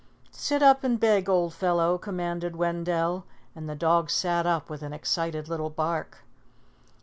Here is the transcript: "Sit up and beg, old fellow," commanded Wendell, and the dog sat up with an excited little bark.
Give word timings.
"Sit 0.31 0.63
up 0.63 0.83
and 0.83 0.99
beg, 0.99 1.29
old 1.29 1.53
fellow," 1.53 1.99
commanded 1.99 2.55
Wendell, 2.55 3.23
and 3.55 3.69
the 3.69 3.75
dog 3.75 4.09
sat 4.09 4.47
up 4.47 4.67
with 4.67 4.81
an 4.81 4.93
excited 4.93 5.47
little 5.47 5.69
bark. 5.69 6.23